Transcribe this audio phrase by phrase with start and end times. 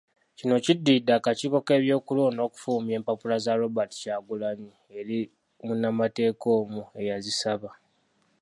[0.37, 5.19] Kino kiddiridde akakiiko k’ebyokulonda okufulumya empapula za Robert Kyagulanyi eri
[5.65, 7.69] munnamateeka omu eyazisaba.